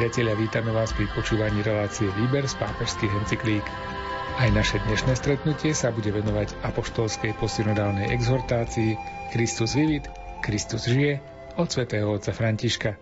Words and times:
priatelia, 0.00 0.32
vítame 0.32 0.72
vás 0.72 0.96
pri 0.96 1.12
počúvaní 1.12 1.60
relácie 1.60 2.08
Výber 2.16 2.48
z 2.48 2.56
pápežských 2.56 3.12
encyklík. 3.20 3.66
Aj 4.40 4.48
naše 4.48 4.80
dnešné 4.88 5.12
stretnutie 5.12 5.76
sa 5.76 5.92
bude 5.92 6.08
venovať 6.08 6.56
apoštolskej 6.64 7.36
posynodálnej 7.36 8.08
exhortácii 8.08 8.96
Kristus 9.28 9.76
vivit, 9.76 10.08
Kristus 10.40 10.88
žije 10.88 11.20
od 11.60 11.68
svätého 11.68 12.08
otca 12.08 12.32
Františka. 12.32 12.96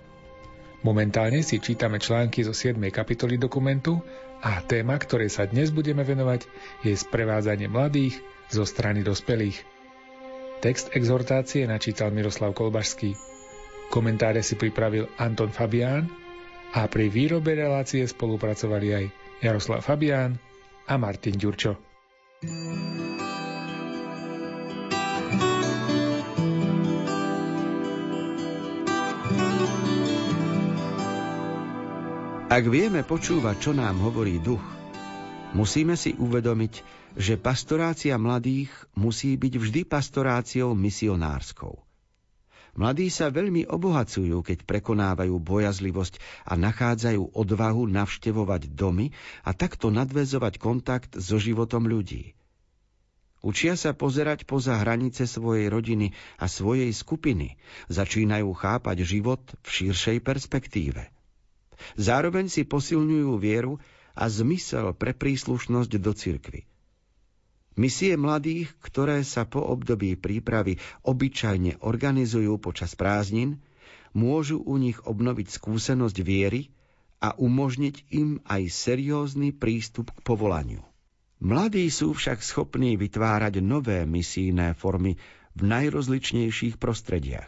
Momentálne 0.83 1.47
si 1.47 1.63
čítame 1.63 2.03
články 2.03 2.43
zo 2.43 2.51
7. 2.51 2.83
kapitoly 2.91 3.39
dokumentu 3.39 4.03
a 4.43 4.59
téma, 4.67 4.99
ktorej 4.99 5.31
sa 5.31 5.47
dnes 5.47 5.71
budeme 5.71 6.03
venovať, 6.03 6.51
je 6.83 6.99
sprevádzanie 6.99 7.71
mladých 7.71 8.19
zo 8.51 8.67
strany 8.67 9.07
dospelých. 9.07 9.63
Text 10.67 10.91
exhortácie 10.99 11.63
načítal 11.63 12.11
Miroslav 12.11 12.59
Kolbašský. 12.59 13.15
Komentáre 13.87 14.43
si 14.43 14.59
pripravil 14.59 15.07
Anton 15.15 15.55
Fabián 15.55 16.27
a 16.75 16.85
pri 16.89 17.09
výrobe 17.09 17.57
relácie 17.57 18.05
spolupracovali 18.05 18.89
aj 18.93 19.05
Jaroslav 19.41 19.81
Fabián 19.81 20.37
a 20.85 20.95
Martin 21.01 21.37
Ďurčo. 21.37 21.73
Ak 32.49 32.65
vieme 32.65 33.05
počúvať, 33.05 33.57
čo 33.61 33.73
nám 33.77 34.01
hovorí 34.01 34.41
duch, 34.41 34.65
musíme 35.53 36.01
si 36.01 36.17
uvedomiť, 36.17 36.75
že 37.15 37.37
pastorácia 37.37 38.17
mladých 38.17 38.73
musí 38.97 39.37
byť 39.37 39.55
vždy 39.61 39.81
pastoráciou 39.85 40.73
misionárskou. 40.73 41.88
Mladí 42.79 43.11
sa 43.11 43.27
veľmi 43.35 43.67
obohacujú, 43.67 44.39
keď 44.47 44.63
prekonávajú 44.63 45.35
bojazlivosť 45.43 46.23
a 46.47 46.55
nachádzajú 46.55 47.35
odvahu 47.35 47.91
navštevovať 47.91 48.71
domy 48.71 49.11
a 49.43 49.51
takto 49.51 49.91
nadvezovať 49.91 50.63
kontakt 50.63 51.19
so 51.19 51.43
životom 51.43 51.91
ľudí. 51.91 52.39
Učia 53.43 53.75
sa 53.75 53.99
pozerať 53.99 54.47
poza 54.47 54.79
hranice 54.79 55.27
svojej 55.27 55.67
rodiny 55.67 56.15
a 56.39 56.47
svojej 56.47 56.91
skupiny, 56.95 57.59
začínajú 57.91 58.51
chápať 58.55 59.03
život 59.03 59.43
v 59.63 59.69
širšej 59.69 60.19
perspektíve. 60.23 61.11
Zároveň 61.99 62.47
si 62.47 62.63
posilňujú 62.63 63.43
vieru 63.43 63.83
a 64.15 64.31
zmysel 64.31 64.95
pre 64.95 65.15
príslušnosť 65.19 65.93
do 65.99 66.15
cirkvy. 66.15 66.63
Misie 67.79 68.19
mladých, 68.19 68.75
ktoré 68.83 69.23
sa 69.23 69.47
po 69.47 69.63
období 69.63 70.19
prípravy 70.19 70.83
obyčajne 71.07 71.79
organizujú 71.79 72.59
počas 72.59 72.99
prázdnin, 72.99 73.63
môžu 74.11 74.59
u 74.59 74.75
nich 74.83 74.99
obnoviť 75.07 75.47
skúsenosť 75.47 76.19
viery 76.27 76.75
a 77.23 77.39
umožniť 77.39 78.11
im 78.19 78.43
aj 78.51 78.67
seriózny 78.67 79.55
prístup 79.55 80.11
k 80.11 80.19
povolaniu. 80.27 80.83
Mladí 81.39 81.87
sú 81.87 82.19
však 82.19 82.43
schopní 82.43 82.99
vytvárať 82.99 83.63
nové 83.63 84.03
misijné 84.03 84.75
formy 84.75 85.15
v 85.55 85.61
najrozličnejších 85.63 86.83
prostrediach. 86.83 87.47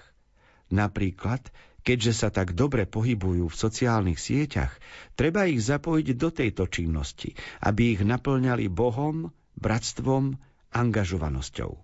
Napríklad, 0.70 1.42
keďže 1.82 2.12
sa 2.14 2.28
tak 2.30 2.54
dobre 2.54 2.86
pohybujú 2.86 3.50
v 3.50 3.60
sociálnych 3.66 4.22
sieťach, 4.22 4.78
treba 5.18 5.50
ich 5.50 5.58
zapojiť 5.58 6.06
do 6.14 6.30
tejto 6.30 6.70
činnosti, 6.70 7.34
aby 7.66 7.98
ich 7.98 8.02
naplňali 8.06 8.70
Bohom, 8.70 9.34
bratstvom, 9.60 10.40
angažovanosťou. 10.72 11.76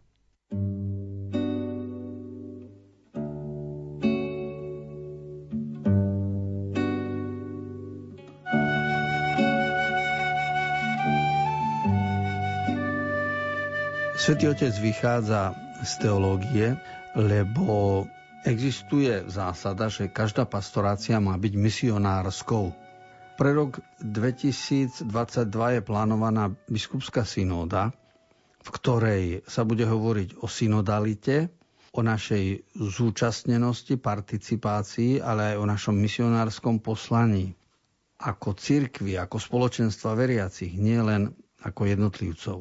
Svetý 14.17 14.51
Otec 14.51 14.75
vychádza 14.83 15.55
z 15.87 15.93
teológie, 16.03 16.75
lebo 17.15 18.03
existuje 18.43 19.23
zásada, 19.31 19.87
že 19.87 20.11
každá 20.11 20.43
pastorácia 20.43 21.23
má 21.23 21.39
byť 21.39 21.55
misionárskou. 21.55 22.86
Pre 23.37 23.51
rok 23.53 23.85
2022 24.01 25.05
je 25.53 25.81
plánovaná 25.85 26.49
biskupská 26.73 27.29
synóda, 27.29 27.93
v 28.65 28.69
ktorej 28.73 29.23
sa 29.45 29.69
bude 29.69 29.85
hovoriť 29.85 30.41
o 30.41 30.49
synodalite, 30.49 31.53
o 31.93 32.01
našej 32.01 32.77
zúčastnenosti, 32.77 34.01
participácii, 34.01 35.21
ale 35.21 35.53
aj 35.53 35.57
o 35.61 35.69
našom 35.69 35.97
misionárskom 35.97 36.81
poslaní 36.81 37.53
ako 38.17 38.57
cirkvi, 38.57 39.21
ako 39.21 39.37
spoločenstva 39.37 40.17
veriacich, 40.17 40.73
nie 40.73 40.97
len 40.97 41.29
ako 41.61 41.93
jednotlivcov. 41.93 42.59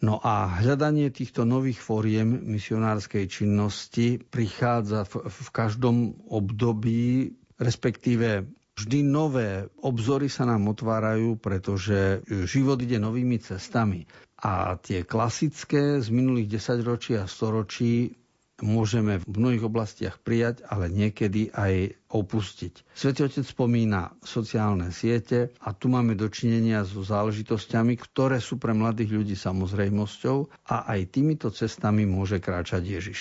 No 0.00 0.18
a 0.24 0.58
hľadanie 0.58 1.12
týchto 1.12 1.44
nových 1.46 1.78
fóriem 1.78 2.26
misionárskej 2.50 3.30
činnosti 3.30 4.18
prichádza 4.18 5.04
v, 5.06 5.28
v 5.28 5.48
každom 5.52 5.96
období, 6.26 7.36
respektíve 7.60 8.48
Vždy 8.80 9.04
nové 9.04 9.68
obzory 9.84 10.32
sa 10.32 10.48
nám 10.48 10.72
otvárajú, 10.72 11.36
pretože 11.36 12.24
život 12.48 12.80
ide 12.80 12.96
novými 12.96 13.36
cestami. 13.36 14.08
A 14.40 14.80
tie 14.80 15.04
klasické 15.04 16.00
z 16.00 16.08
minulých 16.08 16.56
desaťročí 16.56 17.12
a 17.20 17.28
storočí 17.28 18.16
môžeme 18.64 19.20
v 19.20 19.36
mnohých 19.36 19.68
oblastiach 19.68 20.16
prijať, 20.20 20.64
ale 20.64 20.88
niekedy 20.88 21.52
aj 21.52 21.96
opustiť. 22.08 22.88
Svetý 22.92 23.28
Otec 23.28 23.44
spomína 23.44 24.16
sociálne 24.20 24.92
siete 24.92 25.52
a 25.60 25.72
tu 25.76 25.92
máme 25.92 26.16
dočinenia 26.16 26.84
so 26.84 27.04
záležitosťami, 27.04 28.00
ktoré 28.00 28.40
sú 28.40 28.56
pre 28.56 28.72
mladých 28.72 29.12
ľudí 29.12 29.36
samozrejmosťou 29.36 30.68
a 30.72 30.88
aj 30.88 31.00
týmito 31.12 31.52
cestami 31.52 32.04
môže 32.04 32.40
kráčať 32.40 32.80
Ježiš. 32.84 33.20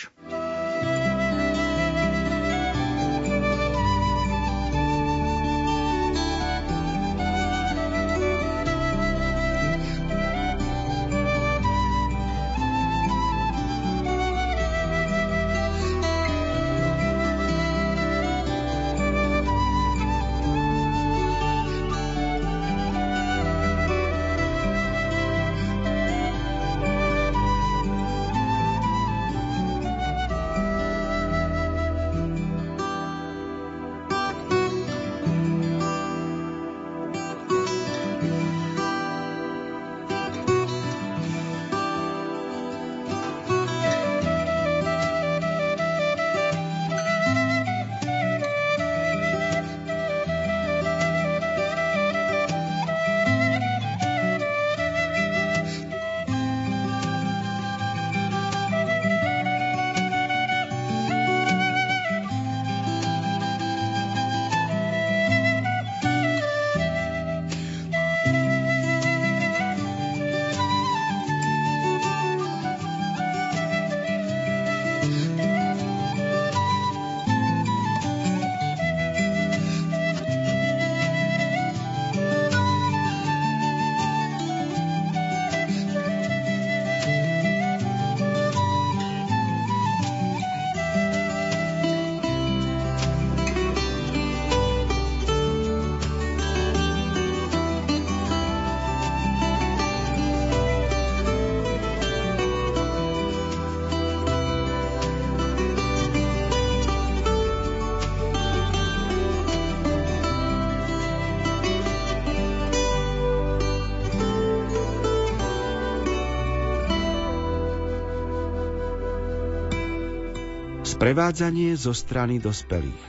Sprevádzanie 121.00 121.80
zo 121.80 121.96
strany 121.96 122.44
dospelých 122.44 123.06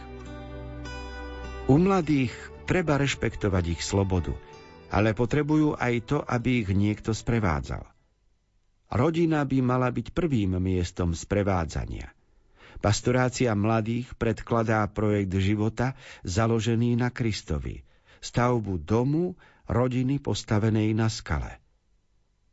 U 1.67 1.75
mladých 1.75 2.31
treba 2.63 2.95
rešpektovať 2.95 3.65
ich 3.75 3.83
slobodu, 3.83 4.31
ale 4.95 5.11
potrebujú 5.11 5.75
aj 5.75 5.95
to, 6.07 6.23
aby 6.23 6.63
ich 6.63 6.71
niekto 6.71 7.11
sprevádzal. 7.11 7.83
Rodina 8.95 9.43
by 9.43 9.59
mala 9.59 9.91
byť 9.91 10.15
prvým 10.15 10.63
miestom 10.63 11.19
sprevádzania. 11.19 12.15
Pastorácia 12.79 13.59
mladých 13.59 14.15
predkladá 14.15 14.87
projekt 14.87 15.35
života 15.43 15.99
založený 16.23 16.95
na 16.95 17.11
Kristovi, 17.11 17.83
stavbu 18.23 18.87
domu, 18.87 19.35
rodiny 19.67 20.23
postavenej 20.23 20.95
na 20.95 21.11
skale. 21.11 21.59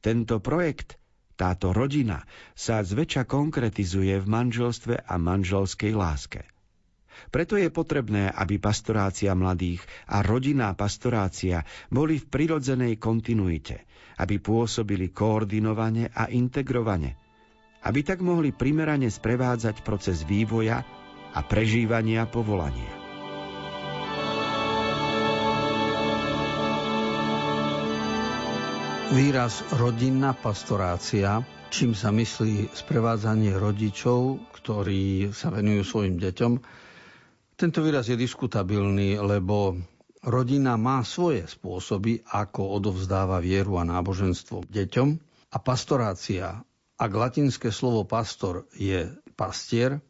Tento 0.01 0.41
projekt, 0.41 0.97
táto 1.37 1.69
rodina, 1.71 2.25
sa 2.57 2.81
zväčša 2.81 3.29
konkretizuje 3.29 4.17
v 4.17 4.25
manželstve 4.25 5.05
a 5.05 5.15
manželskej 5.15 5.93
láske. 5.93 6.41
Preto 7.29 7.57
je 7.57 7.69
potrebné, 7.69 8.29
aby 8.29 8.57
pastorácia 8.57 9.33
mladých 9.33 9.81
a 10.09 10.21
rodinná 10.25 10.73
pastorácia 10.73 11.61
boli 11.89 12.17
v 12.17 12.25
prirodzenej 12.29 12.97
kontinuite, 12.97 13.85
aby 14.17 14.41
pôsobili 14.41 15.13
koordinovane 15.13 16.09
a 16.09 16.29
integrovane, 16.29 17.13
aby 17.85 17.99
tak 18.01 18.21
mohli 18.25 18.53
primerane 18.53 19.09
sprevádzať 19.09 19.85
proces 19.85 20.25
vývoja 20.25 20.81
a 21.33 21.39
prežívania 21.45 22.25
povolania. 22.25 22.96
Výraz 29.07 29.63
rodinná 29.79 30.35
pastorácia, 30.35 31.39
čím 31.71 31.95
sa 31.95 32.11
myslí 32.11 32.75
sprevádzanie 32.75 33.55
rodičov, 33.55 34.43
ktorí 34.51 35.31
sa 35.31 35.47
venujú 35.47 35.87
svojim 35.87 36.19
deťom, 36.19 36.51
tento 37.55 37.79
výraz 37.79 38.11
je 38.11 38.19
diskutabilný, 38.19 39.15
lebo 39.15 39.79
rodina 40.27 40.75
má 40.75 41.07
svoje 41.07 41.47
spôsoby, 41.47 42.19
ako 42.27 42.83
odovzdáva 42.83 43.39
vieru 43.39 43.79
a 43.79 43.87
náboženstvo 43.87 44.67
deťom. 44.67 45.07
A 45.55 45.57
pastorácia, 45.63 46.59
ak 46.99 47.11
latinské 47.15 47.71
slovo 47.71 48.03
pastor 48.03 48.67
je 48.75 49.07
pastier, 49.39 50.03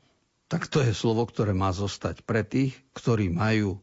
tak 0.49 0.65
to 0.65 0.81
je 0.81 0.97
slovo, 0.97 1.21
ktoré 1.29 1.53
má 1.53 1.69
zostať 1.69 2.25
pre 2.25 2.41
tých, 2.41 2.73
ktorí 2.97 3.29
majú 3.29 3.77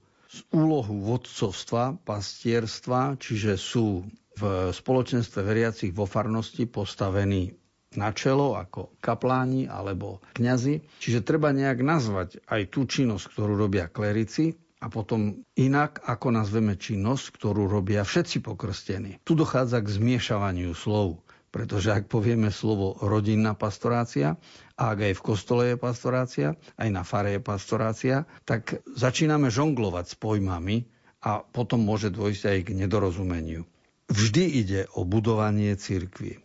úlohu 0.51 1.07
vodcovstva, 1.07 2.03
pastierstva, 2.03 3.15
čiže 3.23 3.55
sú 3.55 4.03
v 4.35 4.71
spoločenstve 4.71 5.41
veriacich 5.43 5.93
vo 5.95 6.05
farnosti 6.05 6.67
postavení 6.67 7.55
na 7.95 8.11
čelo 8.11 8.59
ako 8.59 8.99
kapláni 8.99 9.71
alebo 9.71 10.19
kňazi. 10.35 10.83
Čiže 10.99 11.23
treba 11.23 11.55
nejak 11.55 11.79
nazvať 11.81 12.43
aj 12.51 12.63
tú 12.75 12.87
činnosť, 12.91 13.25
ktorú 13.31 13.55
robia 13.55 13.87
klerici 13.87 14.59
a 14.83 14.91
potom 14.91 15.47
inak, 15.57 16.03
ako 16.05 16.35
nazveme 16.35 16.75
činnosť, 16.77 17.25
ktorú 17.39 17.71
robia 17.71 18.03
všetci 18.03 18.43
pokrstení. 18.45 19.23
Tu 19.23 19.33
dochádza 19.39 19.81
k 19.81 19.89
zmiešavaniu 19.89 20.75
slov, 20.77 21.23
pretože 21.55 21.95
ak 21.95 22.11
povieme 22.11 22.51
slovo 22.51 22.99
rodinná 22.99 23.55
pastorácia, 23.55 24.37
a 24.75 24.91
ak 24.91 24.99
aj 25.07 25.15
v 25.15 25.25
kostole 25.25 25.63
je 25.73 25.77
pastorácia, 25.79 26.59
aj 26.77 26.89
na 26.91 27.07
fare 27.07 27.39
je 27.39 27.41
pastorácia, 27.41 28.27
tak 28.43 28.83
začíname 28.91 29.49
žonglovať 29.49 30.05
s 30.11 30.15
pojmami 30.19 30.91
a 31.23 31.41
potom 31.41 31.81
môže 31.81 32.11
dôjsť 32.11 32.43
aj 32.51 32.59
k 32.67 32.71
nedorozumeniu. 32.75 33.63
Vždy 34.09 34.45
ide 34.61 34.81
o 34.93 35.09
budovanie 35.09 35.73
cirkvy. 35.81 36.41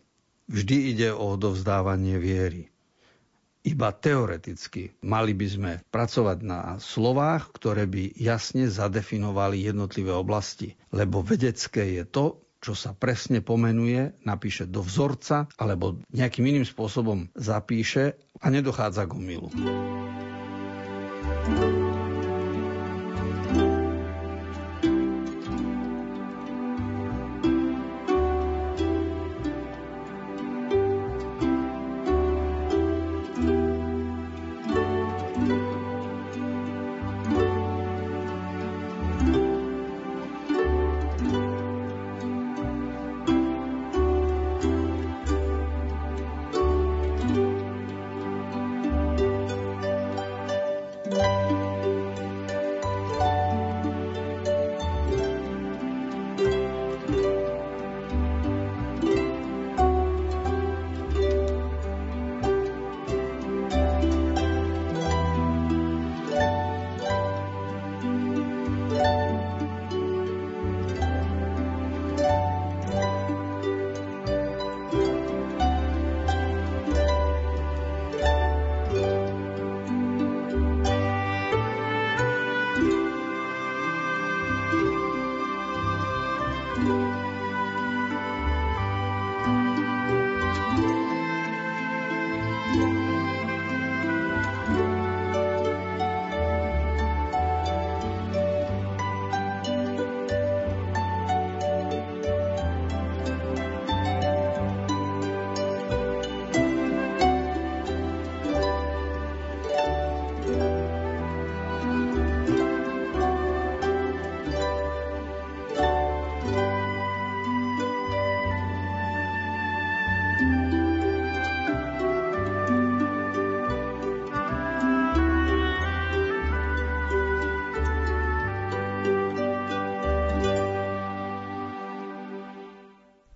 Vždy 0.49 0.77
ide 0.95 1.09
o 1.11 1.35
odovzdávanie 1.35 2.17
viery. 2.17 2.71
Iba 3.67 3.91
teoreticky 3.91 4.95
mali 5.03 5.35
by 5.35 5.47
sme 5.51 5.71
pracovať 5.91 6.37
na 6.41 6.59
slovách, 6.79 7.51
ktoré 7.51 7.83
by 7.85 8.15
jasne 8.15 8.71
zadefinovali 8.71 9.67
jednotlivé 9.67 10.15
oblasti. 10.15 10.79
Lebo 10.95 11.19
vedecké 11.19 11.99
je 11.99 12.03
to, 12.07 12.25
čo 12.63 12.73
sa 12.75 12.95
presne 12.95 13.43
pomenuje, 13.43 14.15
napíše 14.23 14.63
do 14.63 14.79
vzorca 14.79 15.51
alebo 15.59 15.99
nejakým 16.15 16.47
iným 16.47 16.65
spôsobom 16.67 17.27
zapíše 17.35 18.15
a 18.39 18.47
nedochádza 18.47 19.07
k 19.07 19.15
umilu. 19.15 19.51
thank 21.49 21.59
you 21.59 21.88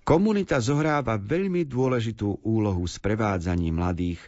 Komunita 0.03 0.60
zohráva 0.60 1.15
veľmi 1.15 1.63
dôležitú 1.63 2.43
úlohu 2.43 2.83
s 2.83 3.00
prevádzaním 3.00 3.79
mladých 3.79 4.19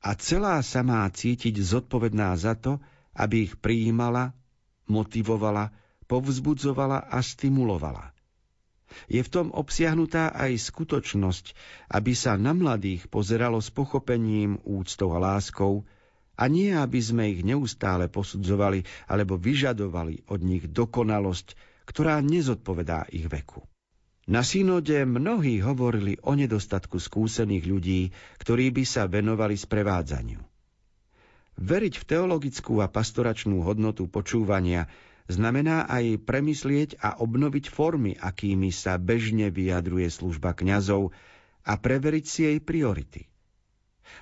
a 0.00 0.16
celá 0.16 0.56
sa 0.64 0.80
má 0.80 1.04
cítiť 1.04 1.52
zodpovedná 1.60 2.32
za 2.40 2.56
to, 2.56 2.80
aby 3.12 3.44
ich 3.44 3.60
prijímala, 3.60 4.32
motivovala, 4.88 5.68
povzbudzovala 6.08 7.12
a 7.12 7.20
stimulovala. 7.20 8.16
Je 9.04 9.20
v 9.20 9.28
tom 9.28 9.46
obsiahnutá 9.52 10.32
aj 10.32 10.72
skutočnosť, 10.72 11.52
aby 11.92 12.16
sa 12.16 12.40
na 12.40 12.56
mladých 12.56 13.04
pozeralo 13.12 13.60
s 13.60 13.68
pochopením, 13.68 14.56
úctou 14.64 15.12
a 15.12 15.20
láskou, 15.20 15.84
a 16.38 16.46
nie 16.48 16.72
aby 16.72 17.02
sme 17.02 17.34
ich 17.34 17.44
neustále 17.44 18.08
posudzovali 18.08 18.86
alebo 19.10 19.36
vyžadovali 19.36 20.24
od 20.32 20.40
nich 20.40 20.64
dokonalosť, 20.70 21.52
ktorá 21.84 22.22
nezodpovedá 22.24 23.10
ich 23.12 23.28
veku. 23.28 23.66
Na 24.28 24.44
synode 24.44 25.08
mnohí 25.08 25.64
hovorili 25.64 26.20
o 26.20 26.36
nedostatku 26.36 27.00
skúsených 27.00 27.64
ľudí, 27.64 28.00
ktorí 28.36 28.68
by 28.76 28.84
sa 28.84 29.08
venovali 29.08 29.56
sprevádzaniu. 29.56 30.44
Veriť 31.56 31.94
v 31.96 32.04
teologickú 32.04 32.84
a 32.84 32.92
pastoračnú 32.92 33.64
hodnotu 33.64 34.04
počúvania 34.04 34.84
znamená 35.32 35.88
aj 35.88 36.20
premyslieť 36.28 37.00
a 37.00 37.16
obnoviť 37.24 37.72
formy, 37.72 38.20
akými 38.20 38.68
sa 38.68 39.00
bežne 39.00 39.48
vyjadruje 39.48 40.12
služba 40.12 40.52
kňazov 40.52 41.16
a 41.64 41.72
preveriť 41.80 42.24
si 42.28 42.40
jej 42.52 42.58
priority. 42.60 43.32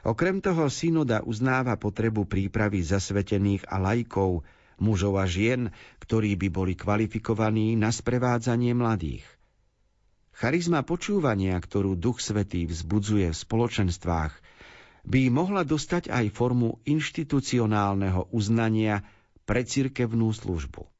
Okrem 0.06 0.38
toho 0.38 0.70
synoda 0.70 1.26
uznáva 1.26 1.74
potrebu 1.74 2.30
prípravy 2.30 2.78
zasvetených 2.78 3.66
a 3.66 3.82
lajkov, 3.82 4.46
mužov 4.78 5.18
a 5.18 5.26
žien, 5.26 5.74
ktorí 5.98 6.38
by 6.38 6.48
boli 6.54 6.78
kvalifikovaní 6.78 7.74
na 7.74 7.90
sprevádzanie 7.90 8.70
mladých. 8.70 9.26
Charizma 10.36 10.84
počúvania, 10.84 11.56
ktorú 11.56 11.96
Duch 11.96 12.20
Svetý 12.20 12.68
vzbudzuje 12.68 13.32
v 13.32 13.40
spoločenstvách, 13.40 14.36
by 15.08 15.20
mohla 15.32 15.64
dostať 15.64 16.12
aj 16.12 16.28
formu 16.36 16.76
inštitucionálneho 16.84 18.28
uznania 18.36 19.00
pre 19.48 19.64
cirkevnú 19.64 20.28
službu. 20.36 20.95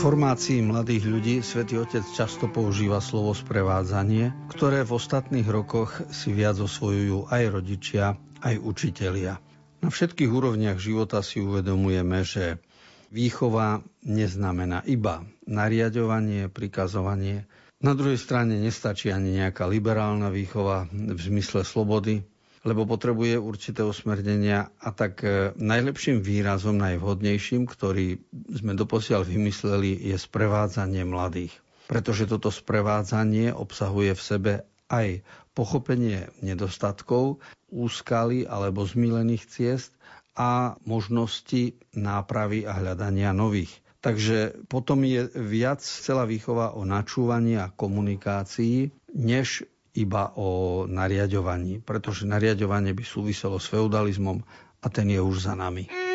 Formácii 0.00 0.64
mladých 0.64 1.04
ľudí 1.04 1.36
svätý 1.44 1.76
Otec 1.76 2.00
často 2.16 2.48
používa 2.48 3.04
slovo 3.04 3.36
sprevádzanie, 3.36 4.32
ktoré 4.48 4.80
v 4.80 4.96
ostatných 4.96 5.44
rokoch 5.44 5.92
si 6.08 6.32
viac 6.32 6.56
osvojujú 6.56 7.28
aj 7.28 7.42
rodičia, 7.52 8.16
aj 8.40 8.64
učitelia. 8.64 9.36
Na 9.84 9.92
všetkých 9.92 10.32
úrovniach 10.32 10.80
života 10.80 11.20
si 11.20 11.44
uvedomujeme, 11.44 12.24
že 12.24 12.64
výchova 13.12 13.84
neznamená 14.00 14.88
iba 14.88 15.20
nariadovanie, 15.44 16.48
prikazovanie. 16.48 17.44
Na 17.84 17.92
druhej 17.92 18.16
strane 18.16 18.56
nestačí 18.56 19.12
ani 19.12 19.36
nejaká 19.36 19.68
liberálna 19.68 20.32
výchova 20.32 20.88
v 20.88 21.20
zmysle 21.20 21.60
slobody, 21.60 22.24
lebo 22.60 22.84
potrebuje 22.84 23.40
určité 23.40 23.80
usmernenia 23.80 24.68
a 24.76 24.92
tak 24.92 25.24
e, 25.24 25.56
najlepším 25.56 26.20
výrazom, 26.20 26.76
najvhodnejším, 26.76 27.64
ktorý 27.64 28.20
sme 28.52 28.76
doposiaľ 28.76 29.24
vymysleli, 29.24 29.96
je 29.96 30.16
sprevádzanie 30.16 31.00
mladých. 31.02 31.56
Pretože 31.88 32.28
toto 32.28 32.52
sprevádzanie 32.52 33.50
obsahuje 33.50 34.12
v 34.12 34.22
sebe 34.22 34.52
aj 34.92 35.24
pochopenie 35.56 36.28
nedostatkov, 36.44 37.40
úskaly 37.70 38.44
alebo 38.44 38.84
zmílených 38.84 39.44
ciest 39.46 39.94
a 40.36 40.76
možnosti 40.84 41.74
nápravy 41.92 42.68
a 42.68 42.76
hľadania 42.76 43.32
nových. 43.32 43.72
Takže 44.00 44.64
potom 44.66 45.04
je 45.04 45.28
viac 45.36 45.84
celá 45.84 46.24
výchova 46.24 46.72
o 46.72 46.88
načúvaní 46.88 47.60
a 47.60 47.68
komunikácii, 47.68 48.88
než 49.12 49.68
iba 49.94 50.30
o 50.38 50.84
nariadovaní, 50.86 51.82
pretože 51.82 52.28
nariadovanie 52.28 52.94
by 52.94 53.02
súviselo 53.02 53.58
s 53.58 53.66
feudalizmom 53.70 54.38
a 54.80 54.86
ten 54.88 55.10
je 55.10 55.20
už 55.20 55.50
za 55.50 55.54
nami. 55.58 56.09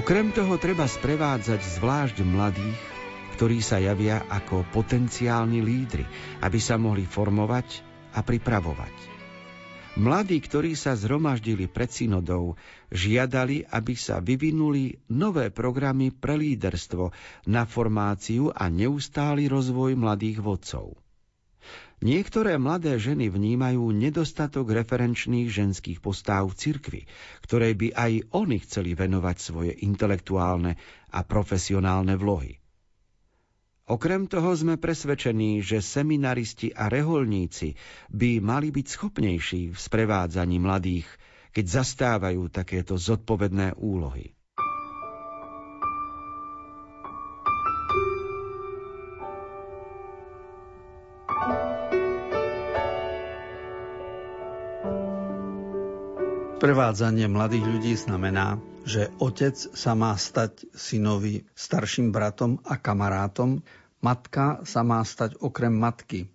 Okrem 0.00 0.32
toho 0.32 0.56
treba 0.56 0.88
sprevádzať 0.88 1.60
zvlášť 1.76 2.24
mladých, 2.24 2.80
ktorí 3.36 3.60
sa 3.60 3.76
javia 3.76 4.24
ako 4.32 4.64
potenciálni 4.72 5.60
lídry, 5.60 6.08
aby 6.40 6.56
sa 6.56 6.80
mohli 6.80 7.04
formovať 7.04 7.84
a 8.16 8.24
pripravovať. 8.24 8.96
Mladí, 10.00 10.40
ktorí 10.40 10.72
sa 10.72 10.96
zhromaždili 10.96 11.68
pred 11.68 11.92
synodou, 11.92 12.56
žiadali, 12.88 13.68
aby 13.68 13.92
sa 13.92 14.24
vyvinuli 14.24 15.04
nové 15.12 15.52
programy 15.52 16.16
pre 16.16 16.32
líderstvo 16.32 17.12
na 17.52 17.68
formáciu 17.68 18.48
a 18.56 18.72
neustály 18.72 19.52
rozvoj 19.52 20.00
mladých 20.00 20.40
vodcov. 20.40 20.96
Niektoré 22.00 22.56
mladé 22.56 22.96
ženy 22.96 23.28
vnímajú 23.28 23.92
nedostatok 23.92 24.72
referenčných 24.72 25.52
ženských 25.52 26.00
postáv 26.00 26.48
v 26.48 26.56
cirkvi, 26.56 27.02
ktoré 27.44 27.76
by 27.76 27.92
aj 27.92 28.12
oni 28.32 28.56
chceli 28.64 28.96
venovať 28.96 29.36
svoje 29.36 29.72
intelektuálne 29.84 30.80
a 31.12 31.20
profesionálne 31.28 32.16
vlohy. 32.16 32.56
Okrem 33.84 34.24
toho 34.32 34.56
sme 34.56 34.80
presvedčení, 34.80 35.60
že 35.60 35.84
seminaristi 35.84 36.72
a 36.72 36.88
reholníci 36.88 37.76
by 38.08 38.40
mali 38.40 38.72
byť 38.72 38.86
schopnejší 38.86 39.62
v 39.74 39.76
sprevádzaní 39.76 40.56
mladých, 40.56 41.10
keď 41.52 41.84
zastávajú 41.84 42.48
takéto 42.48 42.96
zodpovedné 42.96 43.76
úlohy. 43.76 44.39
Prevádzanie 56.60 57.24
mladých 57.24 57.64
ľudí 57.64 57.96
znamená, 57.96 58.60
že 58.84 59.08
otec 59.16 59.56
sa 59.56 59.96
má 59.96 60.12
stať 60.12 60.68
synovi 60.76 61.48
starším 61.56 62.12
bratom 62.12 62.60
a 62.68 62.76
kamarátom, 62.76 63.64
matka 64.04 64.60
sa 64.68 64.84
má 64.84 65.00
stať 65.00 65.40
okrem 65.40 65.72
matky 65.72 66.28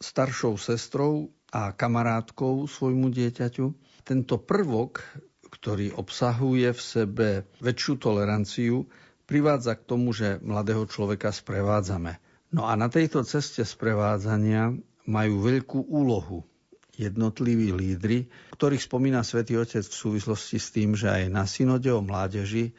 staršou 0.00 0.56
sestrou 0.56 1.28
a 1.52 1.76
kamarátkou 1.76 2.64
svojmu 2.64 3.12
dieťaťu. 3.12 3.66
Tento 4.00 4.40
prvok, 4.40 5.04
ktorý 5.52 5.92
obsahuje 5.92 6.72
v 6.72 6.80
sebe 6.80 7.28
väčšiu 7.60 8.00
toleranciu, 8.00 8.88
privádza 9.28 9.76
k 9.76 9.92
tomu, 9.92 10.16
že 10.16 10.40
mladého 10.40 10.88
človeka 10.88 11.36
sprevádzame. 11.36 12.16
No 12.48 12.64
a 12.64 12.80
na 12.80 12.88
tejto 12.88 13.28
ceste 13.28 13.60
sprevádzania 13.60 14.72
majú 15.04 15.34
veľkú 15.44 15.84
úlohu 15.84 16.48
jednotliví 16.96 17.72
lídry, 17.72 18.26
ktorých 18.56 18.82
spomína 18.82 19.20
svätý 19.22 19.60
Otec 19.60 19.84
v 19.84 19.96
súvislosti 19.96 20.56
s 20.56 20.68
tým, 20.72 20.96
že 20.96 21.12
aj 21.12 21.22
na 21.28 21.44
synode 21.44 21.92
o 21.92 22.00
mládeži 22.00 22.72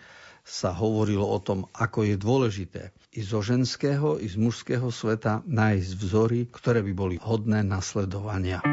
sa 0.47 0.71
hovorilo 0.71 1.27
o 1.27 1.39
tom, 1.43 1.67
ako 1.75 2.07
je 2.07 2.15
dôležité 2.15 2.83
i 3.13 3.21
zo 3.21 3.43
ženského, 3.43 4.17
i 4.17 4.27
z 4.29 4.39
mužského 4.39 4.87
sveta 4.89 5.43
nájsť 5.43 5.91
vzory, 5.97 6.39
ktoré 6.49 6.79
by 6.81 6.93
boli 6.95 7.15
hodné 7.19 7.61
nasledovania. 7.67 8.63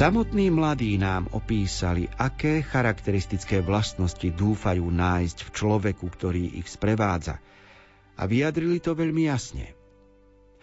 Samotní 0.00 0.48
mladí 0.48 0.96
nám 0.96 1.28
opísali, 1.28 2.08
aké 2.08 2.64
charakteristické 2.64 3.60
vlastnosti 3.60 4.24
dúfajú 4.32 4.88
nájsť 4.88 5.44
v 5.44 5.50
človeku, 5.52 6.08
ktorý 6.08 6.56
ich 6.56 6.72
sprevádza. 6.72 7.36
A 8.16 8.24
vyjadrili 8.24 8.80
to 8.80 8.96
veľmi 8.96 9.28
jasne. 9.28 9.76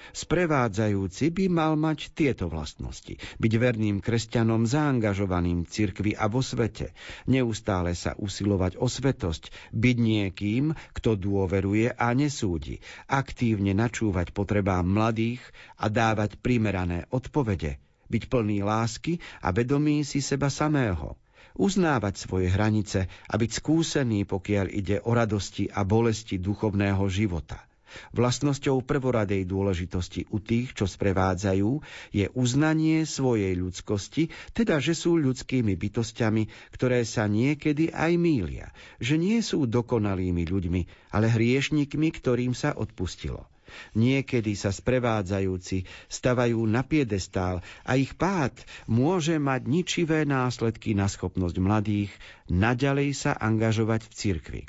Sprevádzajúci 0.10 1.30
by 1.30 1.54
mal 1.54 1.78
mať 1.78 2.18
tieto 2.18 2.50
vlastnosti. 2.50 3.22
Byť 3.38 3.54
verným 3.62 4.02
kresťanom 4.02 4.66
zaangažovaným 4.66 5.70
v 5.70 5.70
cirkvi 5.70 6.12
a 6.18 6.26
vo 6.26 6.42
svete. 6.42 6.98
Neustále 7.30 7.94
sa 7.94 8.18
usilovať 8.18 8.82
o 8.82 8.90
svetosť. 8.90 9.54
Byť 9.70 9.98
niekým, 10.02 10.74
kto 10.98 11.14
dôveruje 11.14 11.94
a 11.94 12.10
nesúdi. 12.18 12.82
Aktívne 13.06 13.78
načúvať 13.78 14.34
potrebám 14.34 14.90
mladých 14.90 15.46
a 15.78 15.94
dávať 15.94 16.42
primerané 16.42 17.06
odpovede– 17.14 17.78
byť 18.08 18.24
plný 18.32 18.64
lásky 18.64 19.20
a 19.44 19.52
vedomý 19.52 20.04
si 20.04 20.24
seba 20.24 20.48
samého, 20.52 21.16
uznávať 21.58 22.16
svoje 22.22 22.48
hranice 22.54 23.10
a 23.10 23.34
byť 23.36 23.52
skúsený, 23.52 24.30
pokiaľ 24.30 24.66
ide 24.72 24.98
o 25.04 25.12
radosti 25.12 25.68
a 25.68 25.82
bolesti 25.84 26.38
duchovného 26.38 27.04
života. 27.10 27.68
Vlastnosťou 28.14 28.84
prvoradej 28.84 29.48
dôležitosti 29.48 30.28
u 30.30 30.44
tých, 30.44 30.76
čo 30.76 30.86
sprevádzajú, 30.86 31.72
je 32.12 32.26
uznanie 32.36 33.08
svojej 33.08 33.56
ľudskosti, 33.56 34.30
teda 34.52 34.84
že 34.84 34.94
sú 34.94 35.16
ľudskými 35.16 35.74
bytostiami, 35.74 36.76
ktoré 36.76 37.08
sa 37.08 37.32
niekedy 37.32 37.90
aj 37.96 38.12
mília, 38.20 38.68
že 39.00 39.16
nie 39.16 39.40
sú 39.40 39.66
dokonalými 39.66 40.44
ľuďmi, 40.46 40.82
ale 41.16 41.32
hriešnikmi, 41.32 42.12
ktorým 42.12 42.52
sa 42.52 42.76
odpustilo. 42.76 43.48
Niekedy 43.96 44.54
sa 44.56 44.72
sprevádzajúci 44.74 45.84
stavajú 46.08 46.64
na 46.68 46.84
piedestál 46.84 47.62
a 47.84 47.96
ich 48.00 48.16
pád 48.16 48.58
môže 48.88 49.38
mať 49.38 49.62
ničivé 49.68 50.24
následky 50.24 50.96
na 50.96 51.06
schopnosť 51.06 51.58
mladých 51.60 52.12
naďalej 52.48 53.10
sa 53.16 53.32
angažovať 53.36 54.02
v 54.08 54.14
cirkvi. 54.14 54.64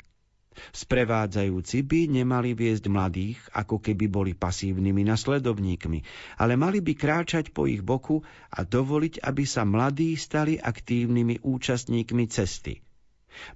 Sprevádzajúci 0.75 1.87
by 1.87 2.01
nemali 2.19 2.51
viesť 2.51 2.91
mladých, 2.91 3.39
ako 3.55 3.79
keby 3.79 4.11
boli 4.11 4.31
pasívnymi 4.35 5.07
nasledovníkmi, 5.07 5.99
ale 6.35 6.59
mali 6.59 6.83
by 6.83 6.93
kráčať 6.99 7.55
po 7.55 7.63
ich 7.63 7.79
boku 7.79 8.19
a 8.51 8.67
dovoliť, 8.67 9.23
aby 9.23 9.43
sa 9.47 9.63
mladí 9.63 10.19
stali 10.19 10.59
aktívnymi 10.59 11.47
účastníkmi 11.47 12.27
cesty. 12.27 12.83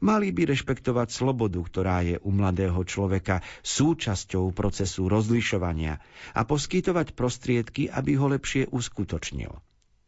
Mali 0.02 0.30
by 0.32 0.54
rešpektovať 0.54 1.10
slobodu, 1.10 1.60
ktorá 1.60 2.04
je 2.04 2.18
u 2.22 2.30
mladého 2.32 2.80
človeka 2.84 3.42
súčasťou 3.64 4.52
procesu 4.52 5.08
rozlišovania 5.08 6.00
a 6.34 6.42
poskytovať 6.44 7.16
prostriedky, 7.18 7.90
aby 7.90 8.16
ho 8.20 8.28
lepšie 8.32 8.70
uskutočnil. 8.72 9.54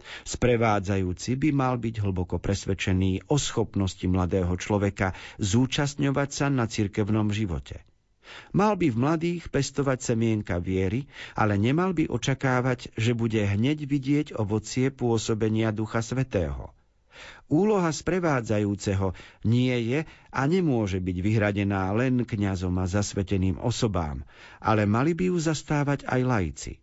Sprevádzajúci 0.05 1.33
by 1.33 1.49
mal 1.49 1.81
byť 1.81 1.95
hlboko 2.05 2.37
presvedčený 2.37 3.25
o 3.33 3.41
schopnosti 3.41 4.05
mladého 4.05 4.53
človeka 4.53 5.17
zúčastňovať 5.41 6.29
sa 6.29 6.47
na 6.53 6.69
cirkevnom 6.69 7.33
živote. 7.33 7.81
Mal 8.53 8.73
by 8.73 8.89
v 8.89 8.97
mladých 8.97 9.43
pestovať 9.53 10.13
semienka 10.13 10.57
viery, 10.57 11.05
ale 11.37 11.61
nemal 11.61 11.93
by 11.93 12.09
očakávať, 12.09 12.93
že 12.97 13.13
bude 13.13 13.37
hneď 13.37 13.85
vidieť 13.85 14.27
ovocie 14.33 14.89
pôsobenia 14.89 15.69
Ducha 15.69 16.01
Svetého. 16.01 16.73
Úloha 17.45 17.93
sprevádzajúceho 17.93 19.13
nie 19.45 19.75
je 19.91 19.99
a 20.33 20.41
nemôže 20.49 20.97
byť 20.97 21.17
vyhradená 21.21 21.93
len 21.93 22.25
kňazom 22.25 22.75
a 22.81 22.85
zasveteným 22.89 23.61
osobám, 23.61 24.25
ale 24.57 24.89
mali 24.89 25.13
by 25.13 25.29
ju 25.29 25.37
zastávať 25.37 26.09
aj 26.09 26.21
laici. 26.25 26.73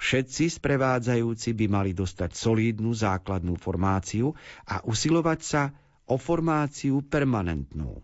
Všetci 0.00 0.48
sprevádzajúci 0.62 1.52
by 1.52 1.66
mali 1.68 1.92
dostať 1.92 2.32
solídnu 2.32 2.96
základnú 2.96 3.60
formáciu 3.60 4.32
a 4.64 4.80
usilovať 4.86 5.40
sa 5.44 5.62
o 6.08 6.16
formáciu 6.16 7.04
permanentnú. 7.04 8.00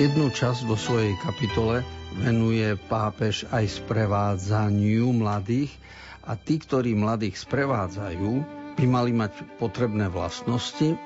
Jednu 0.00 0.32
časť 0.32 0.64
vo 0.64 0.72
svojej 0.72 1.12
kapitole 1.20 1.84
venuje 2.16 2.80
pápež 2.88 3.44
aj 3.52 3.84
sprevádzaniu 3.84 5.12
mladých 5.12 5.68
a 6.24 6.32
tí, 6.32 6.56
ktorí 6.56 6.96
mladých 6.96 7.36
sprevádzajú, 7.36 8.30
by 8.80 8.86
mali 8.88 9.12
mať 9.12 9.60
potrebné 9.60 10.08
vlastnosti 10.08 10.96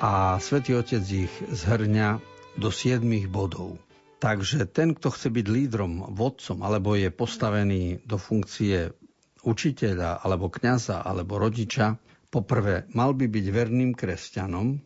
a 0.00 0.40
Svetý 0.40 0.80
Otec 0.80 1.04
ich 1.04 1.34
zhrňa 1.44 2.24
do 2.56 2.72
siedmých 2.72 3.28
bodov. 3.28 3.76
Takže 4.16 4.64
ten, 4.64 4.96
kto 4.96 5.12
chce 5.12 5.28
byť 5.28 5.46
lídrom, 5.52 6.16
vodcom, 6.16 6.64
alebo 6.64 6.96
je 6.96 7.12
postavený 7.12 8.00
do 8.08 8.16
funkcie 8.16 8.96
učiteľa, 9.44 10.24
alebo 10.24 10.48
kňaza, 10.48 11.04
alebo 11.04 11.36
rodiča, 11.36 12.00
poprvé, 12.32 12.88
mal 12.96 13.12
by 13.12 13.28
byť 13.28 13.46
verným 13.52 13.92
kresťanom, 13.92 14.80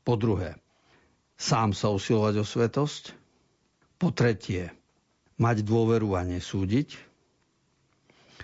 po 0.00 0.14
druhé, 0.16 0.56
sám 1.40 1.72
sa 1.72 1.88
usilovať 1.88 2.34
o 2.36 2.44
svetosť, 2.44 3.16
po 3.96 4.12
tretie, 4.12 4.68
mať 5.40 5.64
dôveru 5.64 6.12
a 6.12 6.22
nesúdiť, 6.28 7.00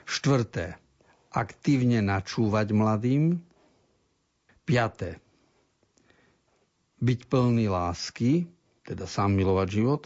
štvrté, 0.09 0.81
aktívne 1.37 2.01
načúvať 2.01 2.73
mladým. 2.73 3.37
Piaté. 4.65 5.21
Byť 7.05 7.21
plný 7.29 7.69
lásky, 7.69 8.49
teda 8.89 9.05
sám 9.05 9.37
milovať 9.37 9.69
život. 9.69 10.03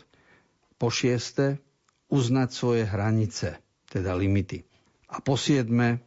Po 0.76 0.90
šieste. 0.90 1.62
Uznať 2.10 2.50
svoje 2.50 2.82
hranice, 2.90 3.62
teda 3.86 4.18
limity. 4.18 4.66
A 5.14 5.22
po 5.22 5.38
siedme, 5.38 6.02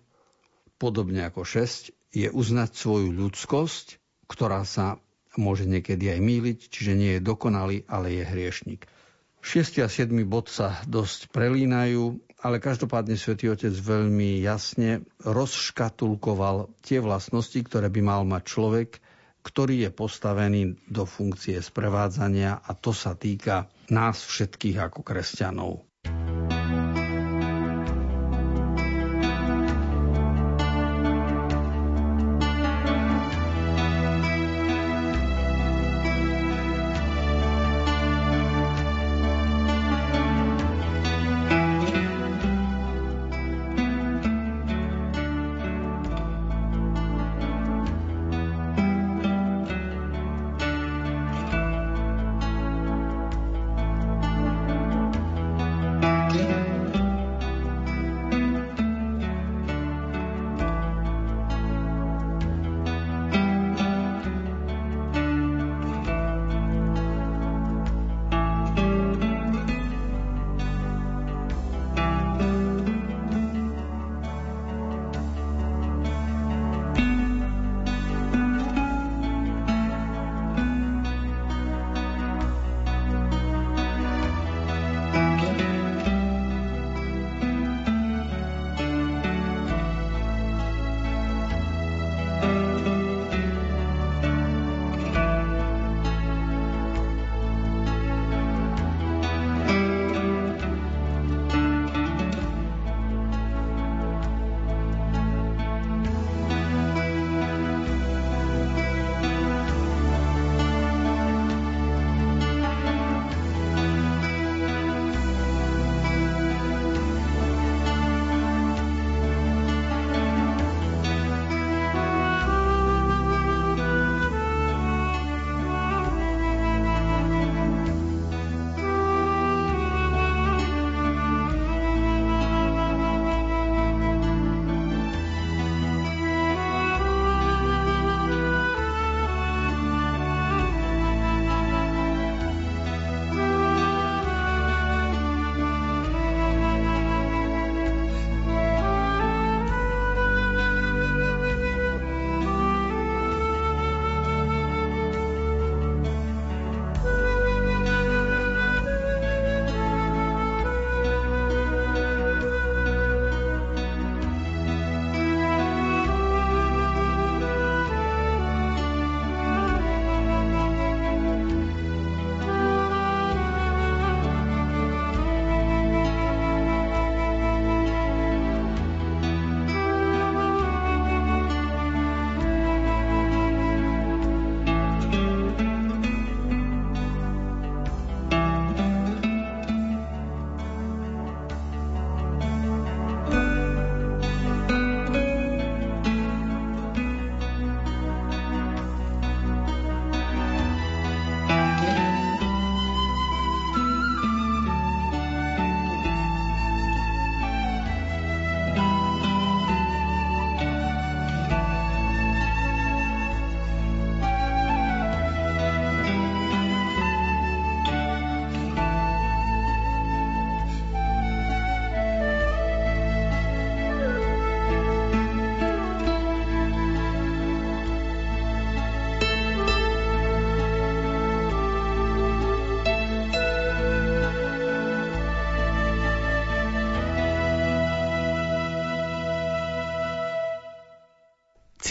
podobne 0.75 1.23
ako 1.23 1.47
šesť, 1.47 1.95
je 2.11 2.27
uznať 2.27 2.75
svoju 2.75 3.15
ľudskosť, 3.15 4.03
ktorá 4.27 4.67
sa 4.67 4.99
môže 5.37 5.65
niekedy 5.65 6.13
aj 6.13 6.19
míliť, 6.21 6.59
čiže 6.69 6.93
nie 6.93 7.11
je 7.17 7.25
dokonalý, 7.25 7.85
ale 7.89 8.13
je 8.17 8.23
hriešnik. 8.25 8.85
6. 9.43 9.83
a 9.83 9.91
7. 9.91 10.13
bod 10.23 10.47
sa 10.47 10.79
dosť 10.87 11.27
prelínajú 11.35 12.19
ale 12.43 12.59
každopádne 12.59 13.15
svätý 13.15 13.47
Otec 13.47 13.71
veľmi 13.71 14.43
jasne 14.43 15.07
rozškatulkoval 15.23 16.75
tie 16.83 16.99
vlastnosti, 16.99 17.55
ktoré 17.55 17.87
by 17.87 18.01
mal 18.03 18.21
mať 18.27 18.43
človek, 18.43 18.89
ktorý 19.47 19.87
je 19.87 19.91
postavený 19.95 20.61
do 20.91 21.07
funkcie 21.07 21.63
sprevádzania 21.63 22.59
a 22.59 22.71
to 22.75 22.91
sa 22.91 23.15
týka 23.15 23.71
nás 23.87 24.19
všetkých 24.27 24.91
ako 24.91 25.07
kresťanov. 25.07 25.87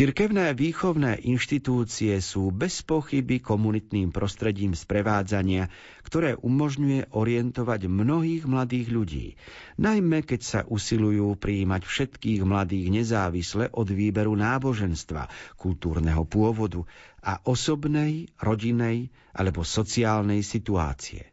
Cirkevné 0.03 0.51
výchovné 0.51 1.23
inštitúcie 1.31 2.19
sú 2.19 2.51
bez 2.51 2.83
pochyby 2.83 3.39
komunitným 3.39 4.11
prostredím 4.11 4.75
sprevádzania, 4.75 5.71
ktoré 6.03 6.35
umožňuje 6.35 7.15
orientovať 7.15 7.87
mnohých 7.87 8.43
mladých 8.51 8.87
ľudí, 8.91 9.27
najmä 9.79 10.27
keď 10.27 10.41
sa 10.43 10.61
usilujú 10.67 11.39
prijímať 11.39 11.87
všetkých 11.87 12.43
mladých 12.43 12.91
nezávisle 12.91 13.71
od 13.71 13.95
výberu 13.95 14.35
náboženstva, 14.35 15.31
kultúrneho 15.55 16.27
pôvodu 16.27 16.83
a 17.23 17.39
osobnej, 17.47 18.27
rodinej 18.43 19.07
alebo 19.31 19.63
sociálnej 19.63 20.43
situácie. 20.43 21.32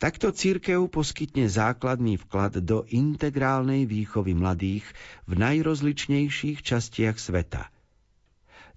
Takto 0.00 0.32
církev 0.32 0.88
poskytne 0.88 1.44
základný 1.44 2.16
vklad 2.24 2.64
do 2.64 2.88
integrálnej 2.88 3.84
výchovy 3.84 4.32
mladých 4.32 4.88
v 5.28 5.36
najrozličnejších 5.36 6.64
častiach 6.64 7.20
sveta. 7.20 7.68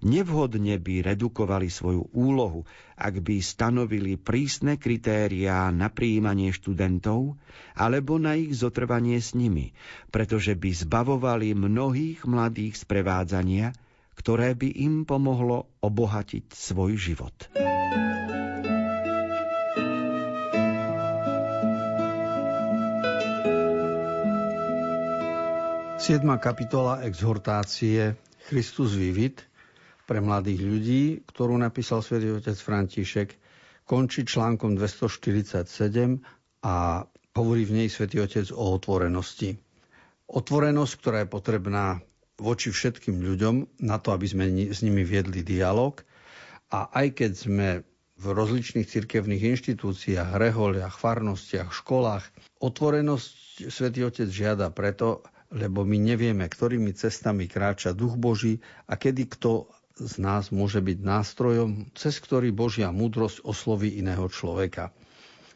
Nevhodne 0.04 0.76
by 0.76 1.00
redukovali 1.00 1.72
svoju 1.72 2.12
úlohu, 2.12 2.68
ak 3.00 3.24
by 3.24 3.40
stanovili 3.40 4.20
prísne 4.20 4.76
kritériá 4.76 5.72
na 5.72 5.88
príjmanie 5.88 6.52
študentov 6.52 7.40
alebo 7.72 8.20
na 8.20 8.36
ich 8.36 8.52
zotrvanie 8.52 9.16
s 9.16 9.32
nimi, 9.32 9.72
pretože 10.12 10.52
by 10.52 10.76
zbavovali 10.76 11.56
mnohých 11.56 12.28
mladých 12.28 12.84
sprevádzania, 12.84 13.72
ktoré 14.12 14.52
by 14.52 14.76
im 14.76 15.08
pomohlo 15.08 15.72
obohatiť 15.80 16.52
svoj 16.52 17.00
život. 17.00 17.32
7. 26.04 26.20
kapitola 26.36 27.00
exhortácie 27.08 28.12
Christus 28.52 28.92
vivit 28.92 29.40
pre 30.04 30.20
mladých 30.20 30.60
ľudí, 30.60 31.02
ktorú 31.24 31.56
napísal 31.56 32.04
svätý 32.04 32.28
otec 32.28 32.60
František, 32.60 33.32
končí 33.88 34.28
článkom 34.28 34.76
247 34.76 35.64
a 36.60 37.08
hovorí 37.32 37.64
v 37.64 37.72
nej 37.80 37.88
svätý 37.88 38.20
otec 38.20 38.52
o 38.52 38.76
otvorenosti. 38.76 39.56
Otvorenosť, 40.28 40.92
ktorá 41.00 41.24
je 41.24 41.28
potrebná 41.32 42.04
voči 42.36 42.68
všetkým 42.68 43.24
ľuďom, 43.24 43.80
na 43.80 43.96
to, 43.96 44.12
aby 44.12 44.28
sme 44.28 44.44
s 44.76 44.84
nimi 44.84 45.08
viedli 45.08 45.40
dialog. 45.40 46.04
A 46.68 46.92
aj 47.00 47.16
keď 47.16 47.32
sme 47.32 47.68
v 48.20 48.24
rozličných 48.28 48.84
cirkevných 48.84 49.56
inštitúciách, 49.56 50.36
reholiach, 50.36 51.00
farnostiach, 51.00 51.72
školách, 51.72 52.28
otvorenosť 52.60 53.72
svätý 53.72 54.04
Otec 54.04 54.28
žiada 54.28 54.68
preto, 54.68 55.24
lebo 55.52 55.84
my 55.84 55.98
nevieme, 56.00 56.46
ktorými 56.46 56.94
cestami 56.96 57.50
kráča 57.50 57.92
Duch 57.96 58.16
Boží 58.16 58.62
a 58.88 58.96
kedy 58.96 59.28
kto 59.36 59.68
z 59.94 60.14
nás 60.18 60.50
môže 60.50 60.82
byť 60.82 60.98
nástrojom, 61.06 61.94
cez 61.94 62.18
ktorý 62.18 62.50
Božia 62.50 62.90
múdrosť 62.90 63.46
osloví 63.46 63.94
iného 63.94 64.26
človeka. 64.26 64.90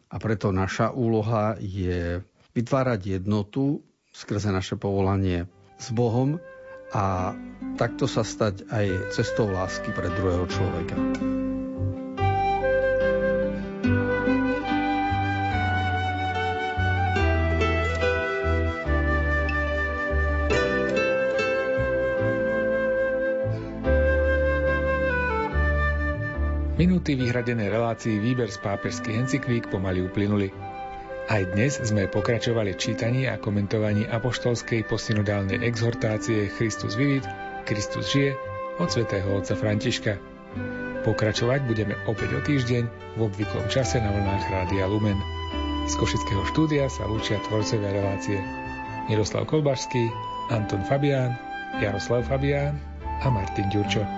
A 0.08 0.16
preto 0.22 0.54
naša 0.54 0.94
úloha 0.94 1.58
je 1.58 2.22
vytvárať 2.54 3.20
jednotu 3.20 3.82
skrze 4.14 4.54
naše 4.54 4.78
povolanie 4.78 5.50
s 5.78 5.90
Bohom 5.90 6.38
a 6.94 7.36
takto 7.76 8.08
sa 8.08 8.24
stať 8.24 8.64
aj 8.72 9.12
cestou 9.12 9.52
lásky 9.52 9.92
pre 9.92 10.08
druhého 10.08 10.46
človeka. 10.48 11.37
Minúty 27.08 27.24
vyhradené 27.24 27.72
relácii 27.72 28.20
výber 28.20 28.52
z 28.52 28.60
pápežských 28.60 29.16
encyklík 29.16 29.72
pomaly 29.72 30.04
uplynuli. 30.04 30.52
Aj 31.32 31.40
dnes 31.56 31.80
sme 31.80 32.04
pokračovali 32.04 32.76
čítaní 32.76 33.24
a 33.24 33.40
komentovaní 33.40 34.04
apoštolskej 34.04 34.84
posynodálnej 34.84 35.56
exhortácie 35.64 36.52
Christus 36.60 37.00
vivit, 37.00 37.24
Kristus 37.64 38.12
žije 38.12 38.36
od 38.76 38.92
svätého 38.92 39.24
otca 39.24 39.56
Františka. 39.56 40.20
Pokračovať 41.08 41.64
budeme 41.64 41.96
opäť 42.04 42.28
o 42.36 42.44
týždeň 42.44 42.84
v 43.16 43.20
obvyklom 43.24 43.64
čase 43.72 44.04
na 44.04 44.12
vlnách 44.12 44.44
Rádia 44.52 44.84
Lumen. 44.84 45.16
Z 45.88 45.96
Košického 45.96 46.44
štúdia 46.52 46.92
sa 46.92 47.08
lúčia 47.08 47.40
tvorcové 47.48 47.88
relácie 47.88 48.36
Miroslav 49.08 49.48
Kolbašský, 49.48 50.12
Anton 50.52 50.84
Fabián, 50.84 51.32
Jaroslav 51.80 52.28
Fabián 52.28 52.76
a 53.24 53.32
Martin 53.32 53.64
Ďurčo. 53.72 54.17